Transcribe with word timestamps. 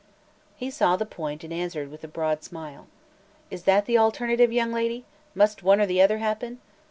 He 0.55 0.71
saw 0.71 0.95
the 0.95 1.05
point 1.05 1.43
and 1.43 1.53
answered 1.53 1.91
with 1.91 2.03
a 2.03 2.07
broad 2.07 2.43
smile: 2.43 2.87
"Is 3.51 3.65
that 3.65 3.85
the 3.85 3.99
alternative, 3.99 4.51
young 4.51 4.73
lady? 4.73 5.05
Must 5.35 5.61
one 5.61 5.79
or 5.79 5.85
the 5.85 6.01
other 6.01 6.17
happen? 6.17 6.59